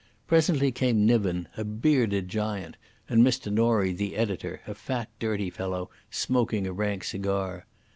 Presently 0.25 0.71
came 0.71 1.05
Niven, 1.05 1.47
a 1.55 1.63
bearded 1.63 2.27
giant, 2.27 2.75
and 3.07 3.21
Mr 3.23 3.53
Norie, 3.53 3.93
the 3.93 4.15
editor, 4.17 4.59
a 4.65 4.73
fat 4.73 5.09
dirty 5.19 5.51
fellow 5.51 5.91
smoking 6.09 6.65
a 6.65 6.73
rank 6.73 7.03
cigar. 7.03 7.67